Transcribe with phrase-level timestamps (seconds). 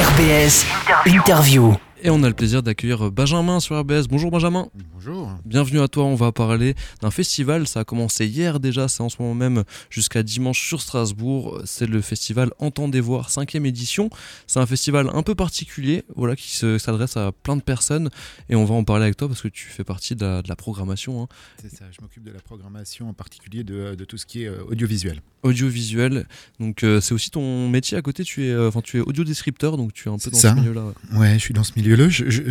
[0.00, 0.64] RBS
[1.04, 1.89] Interview.
[2.02, 4.08] Et on a le plaisir d'accueillir Benjamin sur RBS.
[4.08, 4.68] Bonjour Benjamin.
[4.94, 5.30] Bonjour.
[5.44, 6.04] Bienvenue à toi.
[6.04, 7.68] On va parler d'un festival.
[7.68, 8.88] Ça a commencé hier déjà.
[8.88, 11.60] C'est en ce moment même jusqu'à dimanche sur Strasbourg.
[11.66, 14.08] C'est le festival Entendez voir, cinquième édition.
[14.46, 18.08] C'est un festival un peu particulier, voilà, qui s'adresse à plein de personnes.
[18.48, 21.22] Et on va en parler avec toi parce que tu fais partie de la, programmation.
[21.22, 21.28] Hein.
[21.60, 21.84] C'est ça.
[21.90, 25.20] Je m'occupe de la programmation en particulier de, tout ce qui est euh, audiovisuel.
[25.42, 26.26] Audiovisuel.
[26.60, 28.24] Donc euh, c'est aussi ton métier à côté.
[28.24, 30.92] Tu es, euh, enfin, tu es audio-descripteur, donc tu es un peu dans ce milieu-là.
[31.12, 31.89] Ouais, je suis dans ce milieu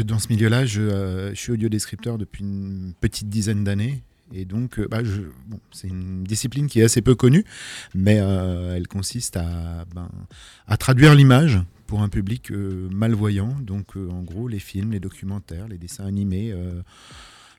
[0.04, 4.02] dans ce milieu-là, je, euh, je, suis audio-descripteur depuis une petite dizaine d'années.
[4.34, 5.00] Et donc, euh, bah,
[5.72, 7.44] c'est une discipline qui est assez peu connue,
[7.96, 9.36] mais euh, elle consiste
[9.96, 10.10] ben,
[10.68, 13.56] à traduire l'image pour un public malvoyant.
[13.62, 16.54] Donc, en gros, les films, les documentaires, les dessins animés.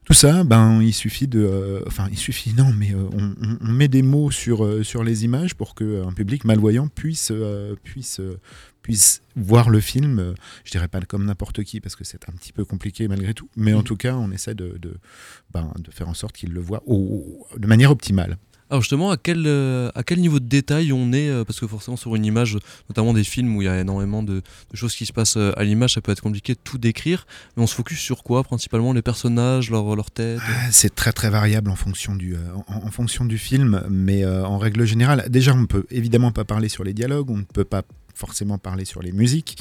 [0.07, 1.85] Tout ça, ben, il suffit de.
[1.87, 5.75] enfin, il suffit, non, mais on, on, met des mots sur, sur les images pour
[5.75, 7.33] qu'un public malvoyant puisse,
[7.85, 8.21] puisse,
[8.83, 12.33] puisse voir le film, euh, je dirais pas comme n'importe qui parce que c'est un
[12.33, 13.85] petit peu compliqué malgré tout, mais en mm.
[13.85, 14.97] tout cas on essaie de, de,
[15.53, 18.39] ben, de faire en sorte qu'il le voit de manière optimale.
[18.71, 21.67] Alors justement, à quel, euh, à quel niveau de détail on est euh, Parce que
[21.67, 22.57] forcément sur une image,
[22.89, 24.43] notamment des films où il y a énormément de,
[24.75, 27.27] choses qui se passent à l'image, ça peut être compliqué de tout décrire.
[27.57, 30.41] Mais on se focus sur quoi Principalement les personnages, leur, leur tête?
[30.43, 34.85] Ah, C'est très très variable en fonction du, en, fonction du film, mais en règle
[34.85, 37.83] générale, déjà on ne peut évidemment pas parler sur les dialogues, on ne peut pas
[38.21, 39.57] forcément parler sur les musiques,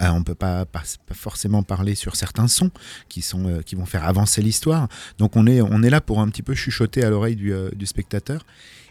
[0.00, 0.66] euh, on ne peut pas,
[1.12, 2.72] forcément parler sur certains sons
[3.08, 4.88] qui, sont, euh, qui vont faire avancer l'histoire.
[5.18, 7.70] Donc on est, on est là pour un petit peu chuchoter à l'oreille du, euh,
[7.70, 8.44] du spectateur.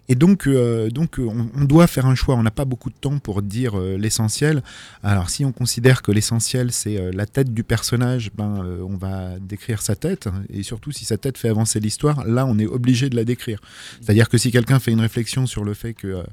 [0.10, 2.36] Et donc, euh, donc euh, on, doit faire un choix.
[2.36, 4.64] On n'a pas beaucoup de temps pour dire euh, l'essentiel.
[5.04, 9.84] Alors, si on considère que l'essentiel c'est la tête du personnage, ben, on va décrire
[9.84, 10.28] sa tête.
[10.52, 13.60] Et surtout, si sa tête fait avancer l'histoire, là, on est obligé de la décrire.
[14.02, 16.24] C'est-à-dire que si quelqu'un fait une réflexion sur le fait que,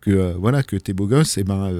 [0.00, 1.70] que voilà, que t'es beau gosse, et eh ben,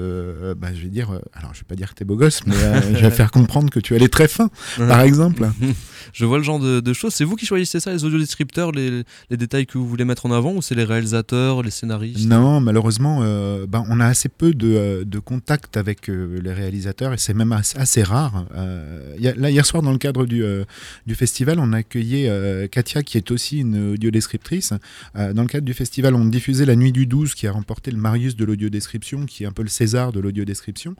[0.55, 2.55] ben, je vais dire, alors je vais pas dire que t'es beau gosse, mais
[2.93, 5.49] je vais faire comprendre que tu as les très fins, par exemple.
[6.13, 7.13] je vois le genre de, choses.
[7.13, 10.31] C'est vous qui choisissez ça, les audiodescripteurs, les, les détails que vous voulez mettre en
[10.31, 11.46] avant, ou c'est les réalisateurs?
[11.63, 12.27] Les scénaristes?
[12.27, 16.53] Non, malheureusement, euh, ben, on a assez peu de, euh, de contact avec euh, les
[16.53, 18.45] réalisateurs et c'est même assez, rare.
[18.53, 20.43] là, hier soir, dans le cadre du,
[21.05, 22.27] du festival, on a accueilli
[22.69, 24.73] Katia, qui est aussi une audiodescriptrice.
[25.15, 27.97] dans le cadre du festival, on diffusait La Nuit du 12, qui a remporté le
[27.97, 30.95] Marius de l'audiodescription, qui est un peu le César de l'audiodescription.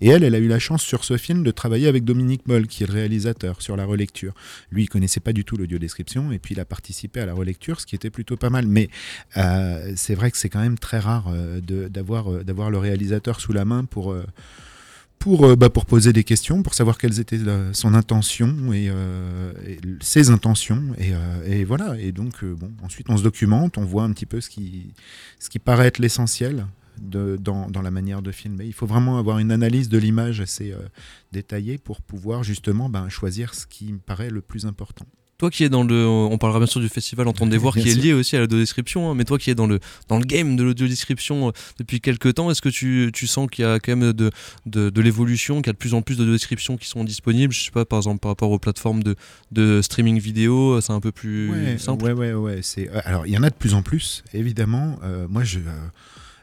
[0.00, 2.66] Et elle, elle a eu la chance sur ce film de travailler avec Dominique Moll,
[2.66, 4.34] qui est le réalisateur, sur la relecture.
[4.70, 7.80] Lui, il connaissait pas du tout l'audiodescription, et puis il a participé à la relecture,
[7.80, 8.66] ce qui était plutôt pas mal.
[8.66, 8.88] Mais
[9.96, 13.52] c'est vrai que c'est quand même très rare euh, d'avoir euh, d'avoir le réalisateur sous
[13.52, 14.24] la main pour euh,
[15.56, 17.38] bah, pour poser des questions, pour savoir quelles étaient
[17.72, 18.90] son intention et,
[20.00, 20.82] ses intentions.
[21.46, 21.96] Et, voilà.
[22.00, 22.40] Et donc,
[22.82, 24.92] ensuite, on se documente, on voit un petit peu ce qui,
[25.64, 26.66] paraît être l'essentiel
[27.00, 28.64] dans, dans, la manière de filmer.
[28.64, 30.74] Il faut vraiment avoir une analyse de l'image assez
[31.30, 35.06] détaillée pour pouvoir justement ben, choisir ce qui me paraît le plus important.
[35.42, 37.96] Toi qui es dans le, on parlera bien sûr du festival Entendez voir qui est
[37.96, 40.62] lié aussi à l'audiodescription, hein, mais toi qui es dans le, dans le game de
[40.62, 44.12] l'audiodescription euh, depuis quelques temps, est-ce que tu, tu sens qu'il y a quand même
[44.12, 44.30] de,
[44.66, 47.52] de, de l'évolution, qu'il y a de plus en plus d'audiodescriptions qui sont disponibles?
[47.52, 49.16] Je sais pas, par exemple par rapport aux plateformes de,
[49.50, 52.60] de streaming vidéo, c'est un peu plus simple Ouais, ouais, ouais.
[52.62, 55.00] C'est, euh, alors il y en a de plus en plus, évidemment.
[55.02, 55.58] Euh, moi je.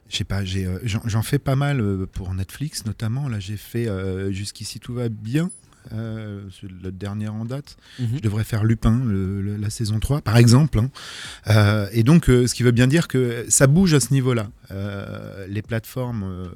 [0.09, 1.81] je sais pas, j'en fais pas mal
[2.11, 3.29] pour Netflix notamment.
[3.29, 3.87] Là, j'ai fait
[4.33, 5.49] jusqu'ici tout va bien.
[5.93, 6.41] Euh,
[6.83, 7.77] le dernier en date.
[7.99, 8.07] Mhm.
[8.17, 10.79] Je devrais faire Lupin, la saison 3, par exemple.
[10.79, 10.89] Hein.
[11.47, 14.49] Euh, et donc, euh, ce qui veut bien dire que ça bouge à ce niveau-là.
[15.47, 16.49] les plateformes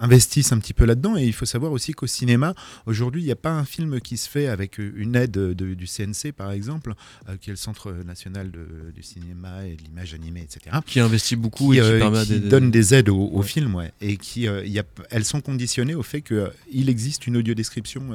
[0.00, 1.16] investissent un petit peu là-dedans.
[1.16, 2.54] Et il faut savoir aussi qu'au cinéma,
[2.86, 6.32] aujourd'hui, il n'y a pas un film qui se fait avec une aide du CNC,
[6.32, 6.94] par exemple,
[7.28, 8.50] euh, qui est le Centre national
[8.94, 10.76] du cinéma et de l'image animée, etc.
[10.86, 14.64] Qui investit beaucoup et qui, euh, donne des aides aux, films, ouais, et qui, euh,
[14.66, 18.08] y a, elles sont conditionnées au fait qu'il existe une audiodescription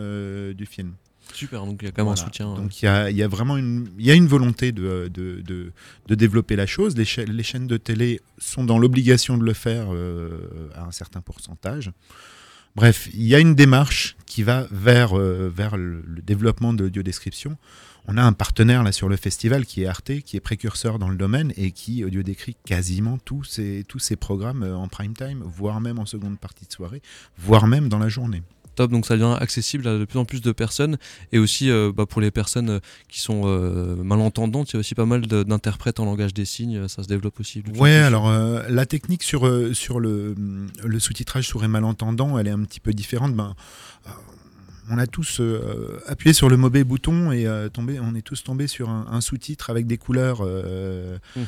[0.54, 0.94] du film.
[1.34, 2.54] Super, donc il y a quand même un soutien.
[2.54, 5.72] Donc il y a, y a, vraiment une, y a une volonté de, de, de,
[6.08, 6.96] de développer la chose.
[6.96, 11.22] Les, les, chaînes de télé sont dans l'obligation de le faire euh, à un certain
[11.22, 11.92] pourcentage.
[12.76, 17.58] Bref, il y a une démarche qui va vers, euh, vers le, développement de l'audiodescription.
[18.08, 21.10] On a un partenaire là sur le festival qui est Arte, qui est précurseur dans
[21.10, 25.44] le domaine et qui audio-décrit quasiment tous ces, tous ces programmes euh, en prime time,
[25.46, 27.02] voire même en seconde partie de soirée,
[27.38, 30.42] voire même dans la journée top, donc ça devient accessible à de plus en plus
[30.42, 30.98] de personnes
[31.32, 34.80] et aussi euh, bah, pour les personnes euh, qui sont euh, malentendantes, il y a
[34.80, 37.64] aussi pas mal d'interprètes en langage des signes, ça se développe aussi.
[37.76, 38.32] Ouais, alors
[38.70, 40.36] la technique sur, sur le,
[40.84, 43.34] le sous-titrage sur les malentendants, elle est un petit peu différente.
[43.34, 43.56] Ben,
[44.90, 48.44] on a tous euh, appuyé sur le mauvais bouton et euh, tombé, on est tous
[48.44, 51.42] tombés sur un, sous-titre avec des couleurs euh, mmh.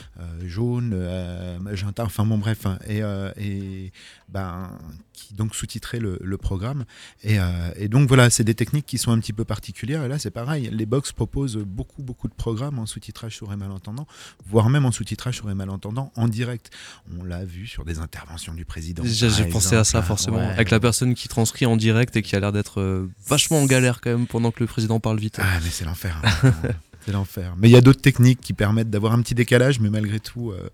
[0.46, 2.66] jaune, magenta, enfin bon bref.
[2.66, 2.80] Hein.
[2.88, 3.02] et,
[3.38, 3.92] et
[4.30, 4.72] ben,
[5.14, 6.86] qui donc sous-titrait le, programme.
[7.24, 7.38] Et,
[7.78, 10.04] et, donc voilà, c'est des techniques qui sont un petit peu particulières.
[10.04, 10.70] Et là, c'est pareil.
[10.72, 14.08] Les box proposent beaucoup, beaucoup de programmes en sous-titrage sur les malentendants,
[14.48, 16.70] voire même en sous-titrage sur les malentendants en direct.
[17.18, 19.04] On l'a vu sur des interventions du président.
[19.06, 22.40] J'ai pensé à ça forcément, avec la personne qui transcrit en direct et qui a
[22.40, 25.39] l'air d'être vachement en galère quand même pendant que le président parle vite.
[25.39, 26.22] Ah, mais c'est l'enfer.
[26.24, 26.51] Hein.
[27.06, 27.56] c'est l'enfer.
[27.57, 30.51] Mais il y a d'autres techniques qui permettent d'avoir un petit décalage, mais malgré tout,
[30.51, 30.69] euh,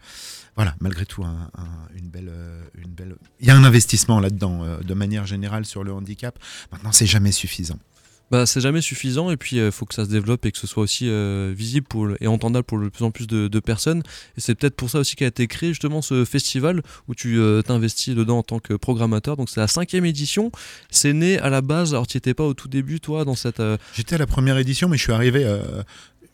[0.55, 3.15] voilà, malgré tout, une belle, euh, une belle.
[3.39, 6.37] Il y a un investissement là-dedans, euh, de manière générale sur le handicap.
[6.71, 7.79] Maintenant, c'est jamais suffisant
[8.31, 10.57] bah, c'est jamais suffisant et puis il euh, faut que ça se développe et que
[10.57, 14.03] ce soit aussi euh, visible pour et entendable pour de plus en plus de, personnes.
[14.37, 17.61] Et c'est peut-être pour ça aussi qu'a été créé justement ce festival où tu euh,
[17.61, 19.35] t'investis dedans en tant que programmateur.
[19.35, 20.49] Donc c'est la cinquième édition.
[20.89, 21.93] C'est né à la base.
[21.93, 23.61] Alors tu étais pas au tout début toi dans cette.
[23.93, 25.45] J'étais à la première édition, mais je suis arrivé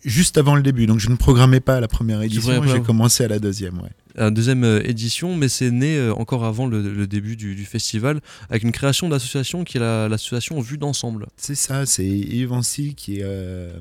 [0.06, 0.86] juste avant le début.
[0.86, 2.64] Donc je ne programmais pas la première édition.
[2.64, 3.80] J'ai commencé à la deuxième.
[3.80, 8.22] Ouais la deuxième euh, édition, mais c'est né euh, encore avant le, début du, festival,
[8.50, 11.28] avec une création d'association qui est l'association Vue d'ensemble.
[11.38, 13.72] C'est ça, c'est Yves Ancy euh,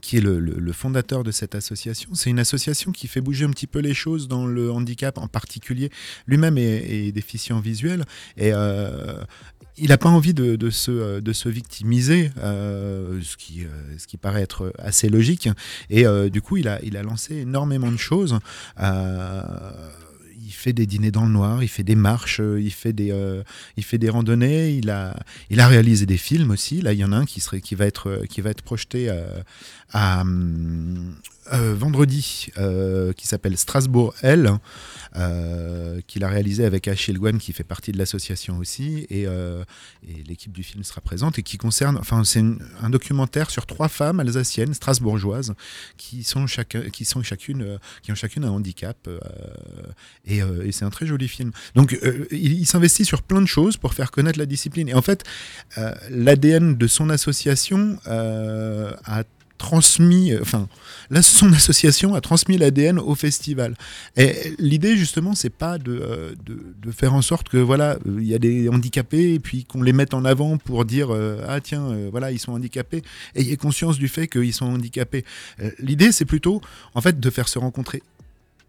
[0.00, 2.10] qui est le, fondateur de cette association.
[2.14, 5.26] C'est une association qui fait bouger un petit peu les choses dans le handicap en
[5.26, 5.90] particulier.
[6.26, 8.04] Lui-même est, déficient visuel
[8.36, 8.52] et
[9.78, 13.64] il n'a pas envie de, se, de se victimiser, ce, qui,
[13.98, 15.48] ce qui paraît être assez logique.
[15.90, 18.38] Et du coup, il a, il a lancé énormément de choses.
[18.80, 19.42] Euh,
[20.44, 23.10] il fait des dîners dans le noir, il fait des marches, euh, il fait des,
[23.12, 23.42] euh,
[23.76, 25.16] il fait des randonnées, il a,
[25.50, 26.82] il a réalisé des films aussi.
[26.82, 29.08] Là, il y en a un qui, serait, qui, va, être, qui va être projeté
[29.92, 30.24] à,
[31.50, 32.48] vendredi,
[33.16, 34.58] qui s'appelle Strasbourg L,
[36.06, 40.52] qu'il a réalisé avec Achille Gwen, qui fait partie de l'association aussi, et, et l'équipe
[40.52, 42.42] du film sera présente, et qui concerne, enfin, c'est
[42.80, 45.54] un documentaire sur trois femmes alsaciennes, strasbourgeoises,
[45.96, 46.46] qui sont,
[46.92, 49.08] qui chacune, qui ont chacune un handicap,
[50.24, 51.52] et euh, c'est un très joli film.
[51.74, 54.88] Donc euh, il, s'investit sur plein de choses pour faire connaître la discipline.
[54.88, 55.24] Et en fait,
[55.78, 59.24] euh, l'ADN de son association a
[59.62, 60.68] transmis, enfin,
[61.22, 63.76] son association a transmis l'ADN au festival.
[64.16, 68.38] Et l'idée, justement, c'est pas de, de, faire en sorte que, voilà, il y a
[68.38, 71.08] des handicapés et puis qu'on les mette en avant pour dire,
[71.48, 73.02] ah tiens, voilà, ils sont handicapés,
[73.36, 75.24] ayez conscience du fait qu'ils sont handicapés.
[75.78, 76.60] L'idée, c'est plutôt,
[76.94, 78.02] en fait, de faire se rencontrer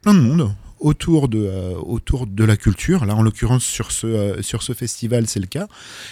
[0.04, 3.06] plein de monde autour de, euh, autour de la culture.
[3.06, 5.68] Là, en l'occurrence, sur ce, euh, sur ce festival, c'est le cas.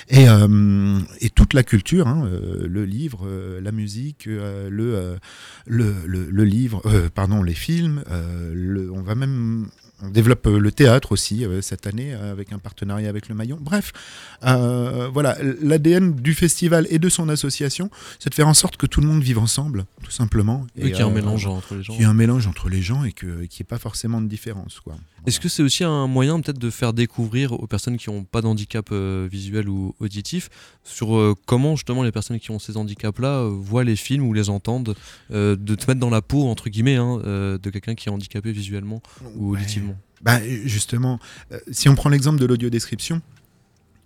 [0.08, 3.28] Et, euh, et toute la culture, hein, le livre,
[3.62, 5.18] la musique, le,
[5.66, 6.82] le, le, livre,
[7.14, 8.04] pardon, les films.
[8.08, 9.68] On va même
[10.02, 13.36] on développe euh, le théâtre aussi euh, cette année euh, avec un partenariat avec le
[13.36, 13.58] Maillon.
[13.62, 13.94] Bref,
[14.42, 17.90] voilà, l'ADN du festival et de son association,
[18.20, 20.66] c'est de faire en sorte que tout le monde vive ensemble, tout simplement.
[20.76, 21.94] Et qu'il y ait un mélange entre les gens.
[21.94, 24.28] Qu'il y ait un mélange entre les gens et qu'il n'y ait pas forcément de
[24.28, 24.80] différence.
[24.80, 24.96] Quoi.
[25.28, 28.42] Est-ce que c'est aussi un moyen peut-être de faire découvrir aux personnes qui n'ont pas
[28.42, 30.50] d'handicap visuel ou auditif
[30.84, 34.96] sur comment justement les personnes qui ont ces handicaps-là voient les films ou les entendent,
[35.30, 39.02] de te mettre dans la peau, entre guillemets, hein, de quelqu'un qui est handicapé visuellement
[39.36, 39.91] ou auditivement?
[40.22, 41.20] Bah, Justement,
[41.52, 43.22] euh, si on prend l'exemple de l'audio-description,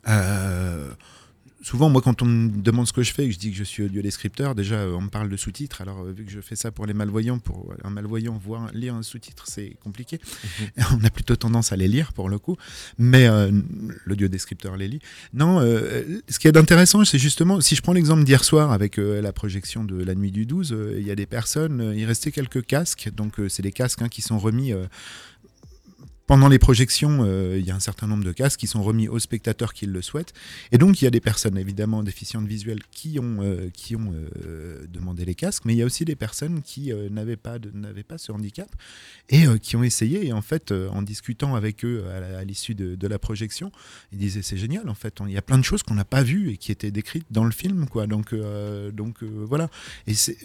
[0.07, 0.91] euh,
[1.61, 3.57] souvent, moi, quand on me demande ce que je fais et que je dis que
[3.57, 5.81] je suis audio-descripteur, déjà, euh, on me parle de sous-titres.
[5.81, 9.03] Alors, vu que je fais ça pour les malvoyants, pour un malvoyant voir lire un
[9.03, 10.19] sous-titre, c'est compliqué.
[10.77, 10.85] Mhm.
[11.01, 12.55] On a plutôt tendance à les lire, pour le coup.
[12.97, 13.27] Mais
[14.05, 14.99] l'audio-descripteur les lit.
[15.33, 19.33] Non, ce qui est intéressant, c'est justement, si je prends l'exemple d'hier soir avec la
[19.33, 23.09] projection de La Nuit du 12, il y a des personnes, il restait quelques casques.
[23.13, 24.73] Donc, c'est des casques hein, qui sont remis
[26.27, 29.07] pendant les projections, euh, il y a un certain nombre de casques qui sont remis
[29.07, 30.33] aux spectateurs qui le souhaitent.
[30.71, 34.11] Et donc, il y a des personnes évidemment déficientes visuelles qui ont, euh, qui ont
[34.45, 37.57] euh, demandé les casques, mais il y a aussi des personnes qui n'avaient pas,
[38.07, 38.69] pas ce handicap
[39.29, 40.25] et qui ont essayé.
[40.25, 43.71] Et en fait, en discutant avec eux à l'issue de, de, la projection,
[44.11, 44.89] ils disaient c'est génial.
[44.89, 46.91] En fait, il y a plein de choses qu'on n'a pas vues et qui étaient
[46.91, 47.87] décrites dans le film.
[47.87, 48.07] Quoi.
[48.07, 48.33] Donc,
[48.93, 49.69] donc voilà.
[50.07, 50.37] Et c'est.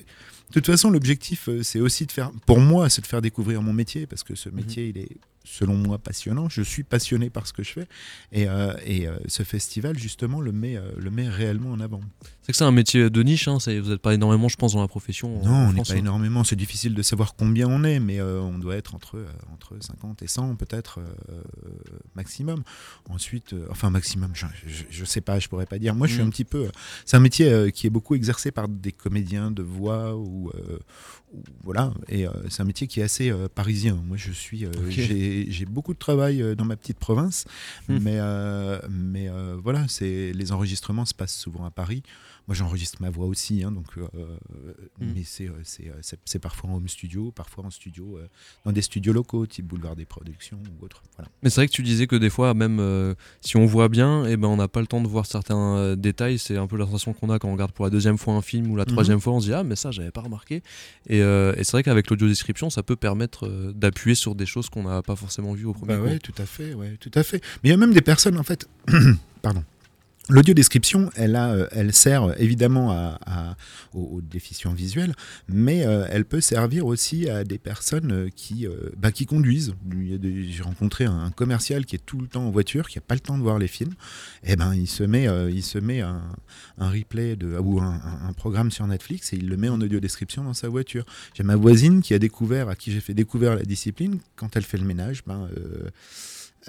[0.51, 3.73] De toute façon, l'objectif, c'est aussi de faire, pour moi, c'est de faire découvrir mon
[3.73, 5.17] métier, parce que ce mmh métier, il est
[5.51, 6.49] selon moi passionnant.
[6.49, 7.87] Je suis passionné par ce que je fais
[8.33, 12.01] et, euh, et euh, ce festival justement le met, euh, le met réellement en avant.
[12.43, 14.81] C'est que c'est un métier de niche, hein, vous n'êtes pas énormément je pense dans
[14.81, 15.43] la profession.
[15.45, 15.97] Non, on n'est pas hein.
[15.97, 20.23] énormément, c'est difficile de savoir combien on est, mais on doit être entre, entre 50
[20.23, 21.01] et 100 peut-être
[22.15, 22.63] maximum.
[23.09, 25.95] Ensuite, enfin maximum, je ne sais pas, je pourrais pas dire.
[25.95, 26.27] Moi je suis mm.
[26.27, 26.69] un petit peu...
[27.05, 30.51] C'est un métier qui est beaucoup exercé par des comédiens de voix ou,
[31.63, 34.01] voilà, et c'est un métier qui est assez parisien.
[34.07, 34.67] Moi je suis...
[35.49, 37.47] j'ai beaucoup de travail euh, dans ma petite province,
[37.89, 37.99] hmm.
[38.01, 42.03] mais, euh, mais euh, voilà, les enregistrements se passent souvent à Paris.
[42.47, 44.03] moi j'enregistre ma voix aussi, hein, donc, mm.
[45.01, 48.19] mais c'est parfois en home studio, parfois en studio,
[48.65, 51.03] dans des studios locaux, type Boulevard des Productions ou autre.
[51.17, 51.31] Voilà.
[51.43, 54.33] Mais c'est vrai que tu disais que des fois, même si on voit bien, et
[54.33, 56.39] eh ben, on n'a pas le temps de voir certains détails.
[56.39, 58.43] C'est un peu la sensation qu'on a quand on regarde pour la deuxième fois un
[58.43, 58.93] film ou la mhm.
[58.93, 60.63] troisième fois, on se dit Ah, mais ça, j'avais pas remarqué.
[61.09, 64.85] Et, et c'est vrai qu'avec l'audio description, ça peut permettre d'appuyer sur des choses qu'on
[64.85, 67.43] n'a pas forcément vues au premier bah tout à fait, ouais, tout à fait.
[67.63, 68.69] Mais il y a même des personnes, en fait,
[69.43, 69.63] pardon.
[70.31, 73.57] L'audio description, elle, euh, elle sert évidemment à,
[73.93, 75.13] aux, déficients visuels,
[75.49, 79.75] mais euh, elle peut servir aussi à des personnes euh, qui, bah, qui conduisent.
[79.91, 83.21] J'ai rencontré un, commercial qui est tout le temps en voiture, qui n'a pas le
[83.21, 83.95] temps de voir les films.
[84.45, 86.23] Et eh ben, il se met, il se met un,
[86.79, 90.55] replay de, ou un, programme sur Netflix et il le met en audio description dans
[90.55, 91.05] sa voiture.
[91.35, 94.65] J'ai ma voisine qui a découvert, à qui j'ai fait découvrir la discipline, quand elle
[94.65, 95.49] fait le ménage, ben,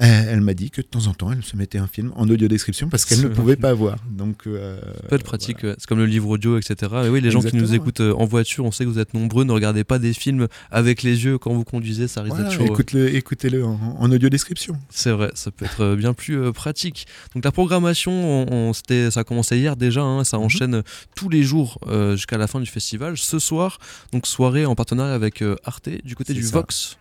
[0.02, 2.48] elle m'a dit que de temps en temps, elle se mettait un film en audio
[2.48, 3.98] description parce qu'elle ne pouvait pas voir.
[4.10, 4.80] Donc, euh,
[5.10, 6.92] pas de pratique, c'est comme le livre audio, etc.
[7.06, 9.14] Et oui, les gens qui nous écoutent euh, en voiture, on sait que vous êtes
[9.14, 9.44] nombreux.
[9.44, 12.66] Ne regardez pas des films avec les yeux quand vous conduisez, ça risque d'être chaud.
[12.66, 14.76] Écoute-le, écoutez-le en, audio description.
[14.90, 17.06] C'est vrai, ça peut être bien plus euh, pratique.
[17.36, 20.44] Donc la programmation, on, ça a commencé hier déjà, hein, ça mhm.
[20.44, 20.84] enchaîne
[21.16, 21.80] tous les jours
[22.14, 23.18] jusqu'à la fin du festival.
[23.18, 23.78] Ce soir,
[24.12, 26.98] donc soirée en partenariat avec Arte du côté du Vox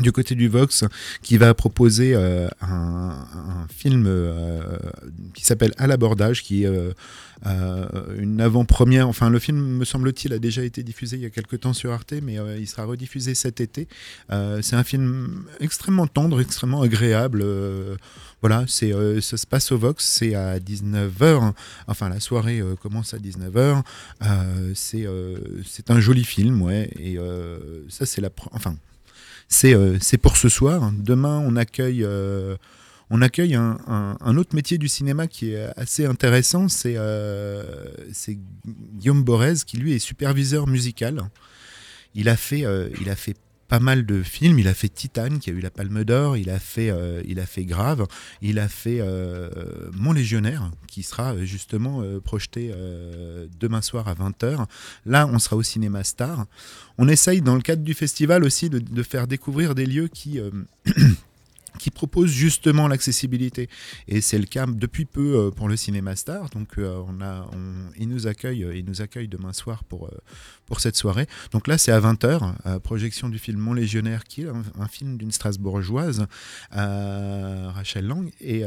[0.00, 0.84] du côté du Vox,
[1.22, 3.26] qui va proposer euh, un,
[3.68, 4.78] film euh,
[5.34, 6.66] qui s'appelle À l'abordage, qui est
[7.46, 7.86] euh,
[8.18, 9.08] une avant-première.
[9.08, 11.92] Enfin, le film, me semble-t-il, a déjà été diffusé il y a quelques temps sur
[11.92, 13.88] Arte, mais il sera rediffusé cet été.
[14.28, 17.44] c'est un film extrêmement tendre, extrêmement agréable.
[18.42, 21.52] voilà, c'est, ça se passe au Vox, c'est à 19h.
[21.86, 23.82] Enfin, la soirée commence à 19h.
[24.74, 25.06] c'est,
[25.64, 26.90] c'est un joli film, ouais.
[26.98, 27.18] Et
[27.88, 28.30] ça, c'est la.
[28.52, 28.76] Enfin
[29.64, 30.92] euh, c'est pour ce soir.
[30.92, 32.56] Demain, on accueille, euh,
[33.10, 36.68] on accueille un, autre métier du cinéma qui est assez intéressant.
[36.68, 37.62] C'est euh,
[38.94, 41.22] Guillaume Borez, qui lui est superviseur musical.
[42.14, 42.64] Il a fait,
[43.00, 43.36] il a fait
[43.70, 44.58] pas mal de films.
[44.58, 46.36] Il a fait Titane, qui a eu la Palme d'Or.
[46.36, 48.04] Il a fait, euh, il a fait Grave.
[48.42, 49.48] Il a fait euh,
[49.92, 52.74] Mon Légionnaire, qui sera euh, justement projeté
[53.60, 54.66] demain soir à 20h.
[55.06, 56.46] Là, on sera au cinéma Star.
[56.98, 60.40] On essaye, dans le cadre du festival aussi, de, faire découvrir des lieux qui
[61.78, 61.90] qui
[62.26, 63.68] justement l'accessibilité.
[64.08, 66.50] Et c'est le cas depuis peu pour le Cinéma Star.
[66.50, 67.48] Donc, on a,
[67.96, 70.10] il, nous accueille, il nous accueille demain soir pour,
[70.70, 71.26] pour cette soirée.
[71.50, 75.32] Donc là, c'est à 20h, projection du film Mon Légionnaire, qui est un, film d'une
[75.32, 76.26] Strasbourgeoise,
[76.70, 78.30] Rachel Lang.
[78.40, 78.62] Et,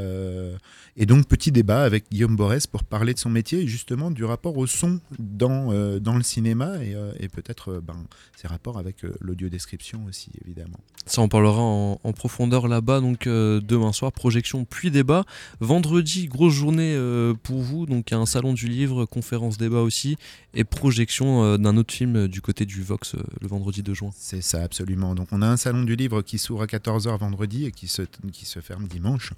[0.97, 4.25] et donc, petit débat avec Guillaume Borès pour parler de son métier et justement du
[4.25, 7.95] rapport au son dans, dans le cinéma et, peut-être ben,
[8.35, 10.79] ses rapports avec l'audio-description aussi, évidemment.
[11.05, 15.25] Ça, on parlera en, profondeur là-bas donc euh, demain soir, projection puis débat.
[15.59, 20.17] Vendredi, grosse journée euh, pour vous, donc un salon du livre, conférence débat aussi,
[20.53, 24.09] et projection euh, d'un autre film du côté du Vox le vendredi 2 juin.
[24.15, 25.15] C'est ça, absolument.
[25.15, 28.01] Donc on a un salon du livre qui s'ouvre à 14h vendredi et qui se,
[28.31, 29.33] qui se ferme dimanche,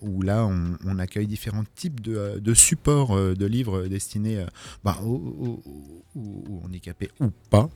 [0.00, 4.44] où là on, accueille différents types de, supports de livres destinés
[4.84, 5.60] bah, aux,
[6.64, 7.68] handicapés ou pas.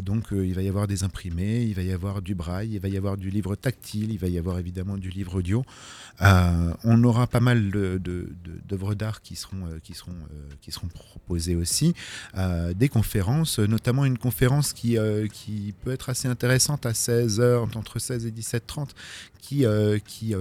[0.00, 2.88] donc il va y avoir des imprimés, il va y avoir du braille, il va
[2.88, 5.62] y avoir du livre tactile, il va y avoir évidemment du livre audio.
[6.22, 10.88] Euh, on aura pas mal d'œuvres d'art qui seront, euh, qui, seront, euh, qui seront
[10.88, 11.94] proposées aussi.
[12.74, 14.96] Des conférences, notamment une conférence qui,
[15.32, 18.90] qui peut être assez intéressante à 16h, entre 16 et 17h30,
[19.40, 19.64] qui,
[20.06, 20.34] qui,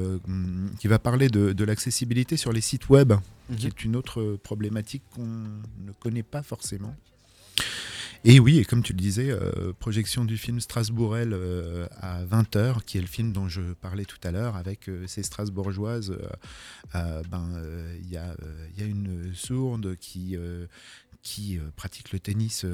[0.80, 3.14] qui va parler de, l'accessibilité sur les sites web,
[3.58, 3.68] qui mhm.
[3.68, 6.96] est une autre problématique qu'on ne connaît pas forcément.
[8.26, 12.84] Et oui, et comme tu le disais, euh, projection du film Strasbourgel euh, à 20h,
[12.84, 16.18] qui est le film dont je parlais tout à l'heure, avec euh, ces Strasbourgeoises.
[16.94, 17.64] ben,
[18.02, 18.36] il y, a,
[18.78, 20.36] y, a, une sourde qui,
[21.22, 22.66] qui pratique le tennis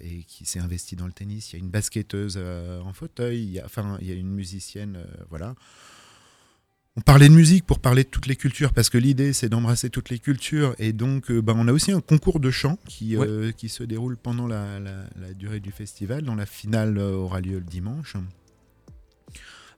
[0.00, 1.52] et qui s'est investie dans le tennis.
[1.52, 4.30] Il y a une basketteuse en fauteuil, il y a, enfin, il y a une
[4.30, 5.54] musicienne, voilà
[6.96, 9.90] on parlait de musique pour parler de toutes les cultures, parce que l'idée c'est d'embrasser
[9.90, 10.76] toutes les cultures.
[10.78, 13.82] Et donc, euh, ben, on a aussi un concours de chant qui, euh, qui se
[13.82, 14.78] déroule pendant la,
[15.36, 18.16] durée du festival, dont la finale euh, aura lieu le dimanche.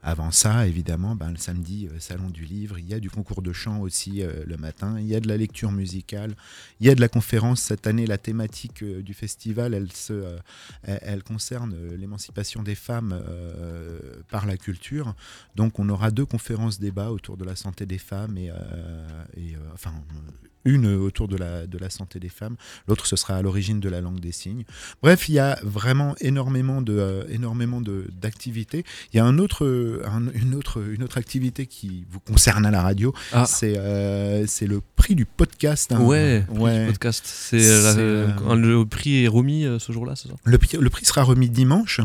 [0.06, 3.42] Avant ça, évidemment, ben, le samedi, euh, Salon du Livre, il y a du concours
[3.42, 6.36] de chant aussi euh, le matin, il y a de la lecture musicale,
[6.78, 7.60] il y a de la conférence.
[7.60, 10.38] Cette année, la thématique euh, du festival, elle, se,
[10.84, 13.20] elle, concerne l'émancipation des femmes
[14.28, 15.16] par la culture.
[15.56, 18.52] Donc on aura deux conférences débats autour de la santé des femmes et,
[19.36, 19.92] et enfin
[20.66, 22.56] une autour de la, de la santé des femmes,
[22.88, 24.64] l'autre ce sera à l'origine de la langue des signes.
[25.02, 28.84] Bref, il y a vraiment énormément de euh, énormément d'activités.
[29.12, 29.64] Il y a un autre,
[30.04, 33.44] un- une autre une autre activité qui vous concerne à la radio, Ah.
[33.46, 35.92] c'est euh, c'est le prix du podcast.
[35.92, 36.00] hein.
[36.00, 36.86] Ouais, prix du ouais.
[36.86, 37.22] podcast.
[37.26, 40.34] C'est euh, euh, le prix est remis ce jour-là, c'est ça?
[40.44, 42.00] Le prix, le prix sera remis dimanche,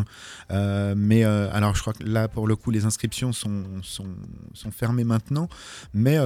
[0.96, 4.08] mais alors je crois que là pour le coup les inscriptions sont, sont,
[4.54, 5.50] sont fermées maintenant,
[5.94, 6.18] mais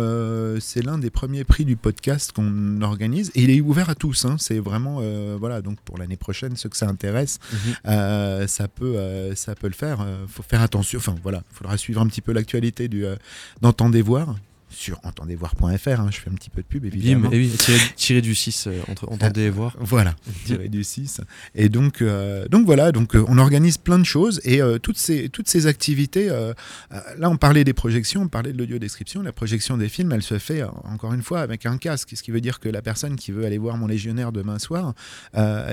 [0.59, 4.25] c'est l'un des premiers prix du podcast qu'on organise et il est ouvert à tous.
[4.25, 4.35] hein.
[4.39, 7.57] c'est vraiment euh, voilà donc pour l'année prochaine ceux que ça intéresse, Mhm.
[7.87, 10.01] euh, ça peut euh, ça peut le faire.
[10.01, 10.99] Euh, faut faire attention.
[10.99, 13.15] Enfin voilà, il faudra suivre un petit peu l'actualité du euh,
[13.61, 14.35] d'entendez voir
[14.69, 15.99] sur entendezvoir.fr.
[15.99, 17.31] hein, je fais un petit peu de pub Bim, évidemment.
[17.31, 19.75] et oui, tiré, tiré du 6, euh, entre, entendez et voir.
[19.79, 21.21] Voilà, tiré du 6.
[21.53, 25.29] Et donc, euh, donc voilà, donc euh, on organise plein de choses et toutes ces
[25.29, 26.27] toutes ces activités.
[26.27, 29.21] là, on parlait des projections, on parlait de l'audio description.
[29.21, 32.31] La projection des films, elle se fait encore une fois avec un casque, ce qui
[32.31, 34.93] veut dire que la personne qui veut aller voir mon légionnaire demain soir,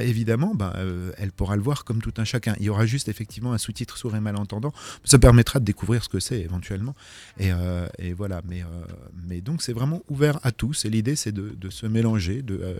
[0.00, 0.74] évidemment, bah,
[1.18, 2.54] elle pourra le voir comme tout un chacun.
[2.60, 4.72] Il y aura juste effectivement un sous-titre sourd et malentendant.
[5.04, 6.94] Ça permettra de découvrir ce que c'est éventuellement.
[7.38, 7.50] Et,
[7.98, 8.62] et voilà, mais
[9.26, 10.84] mais donc c'est vraiment ouvert à tous.
[10.84, 12.74] Et l'idée, c'est de, de se mélanger, de euh,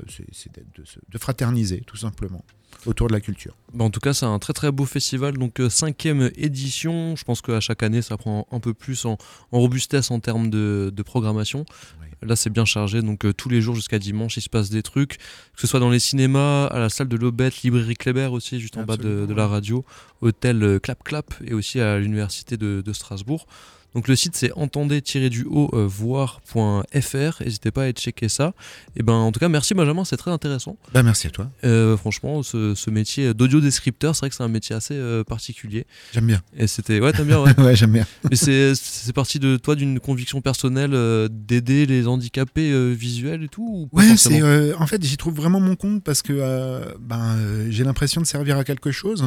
[0.76, 2.44] de, se- de fraterniser tout simplement
[2.86, 3.56] autour de la culture.
[3.74, 7.16] Bah, en tout cas, c'est un très très beau festival, donc euh, cinquième édition.
[7.16, 9.18] Je pense qu'à chaque année, ça prend un peu plus en,
[9.52, 11.64] en robustesse en termes de, programmation.
[12.00, 12.06] Oui.
[12.22, 14.82] Là, c'est bien chargé, donc euh, tous les jours jusqu'à dimanche, il se passe des
[14.82, 18.60] trucs, que ce soit dans les cinémas, à la salle de l'Aubette, librairie Kléber aussi,
[18.60, 19.84] juste en bas de, la radio,
[20.20, 23.46] hôtel euh, Clap Clap, et aussi à l'université de Strasbourg.
[23.94, 28.54] Donc le site c'est entendez-du-haut euh, voir.fr, n'hésitez pas à aller checker ça.
[28.96, 30.76] Et ben en tout cas merci Benjamin, c'est très intéressant.
[30.92, 31.50] Bah, merci à toi.
[31.64, 35.24] Euh, franchement, ce, ce métier d'audio descripteur, c'est vrai que c'est un métier assez euh,
[35.24, 35.86] particulier.
[36.12, 36.42] J'aime bien.
[36.56, 37.58] Et c'était ouais, t'aimes bien, ouais.
[37.60, 38.06] ouais, j'aime bien.
[38.30, 43.48] Mais c'est c'est parti de toi d'une conviction personnelle euh, d'aider les handicapés visuels et
[43.48, 43.88] tout.
[43.92, 44.42] ou Ouais, c'est
[44.74, 47.36] en fait j'y trouve vraiment mon compte parce que ben
[47.70, 49.24] j'ai l'impression de servir à quelque chose.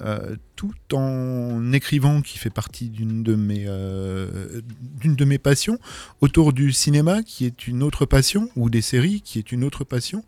[0.00, 4.60] Euh, tout en écrivant qui fait partie d'une de mes euh,
[5.00, 5.78] d'une de mes passions
[6.20, 9.84] autour du cinéma qui est une autre passion ou des séries qui est une autre
[9.84, 10.24] passion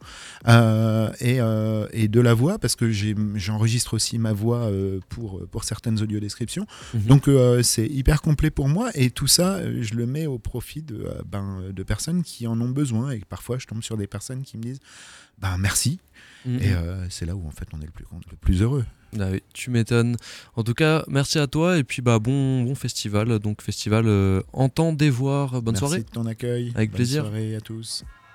[0.49, 4.71] euh, et, euh, et de la voix parce que j'enregistre aussi ma voix
[5.09, 7.03] pour pour certaines audiodescriptions Mhm.
[7.03, 7.29] donc
[7.63, 11.63] c'est hyper complet pour moi et tout ça je le mets au profit de ben
[11.73, 14.63] de personnes qui en ont besoin et parfois je tombe sur des personnes qui me
[14.63, 14.81] disent
[15.39, 15.99] ben merci
[16.47, 16.59] Mhm.
[16.63, 18.85] et euh, c'est là où en fait on est le plus le plus heureux
[19.19, 20.17] Ah oui, tu m'étonnes.
[20.55, 23.39] En tout cas, merci à toi et puis bah bon bon festival.
[23.41, 25.63] Donc festival euh, entendez voir.
[25.63, 26.03] Bonne merci soirée.
[26.03, 27.23] de ton accueil Avec Bonne plaisir.
[27.23, 28.05] soirée à tous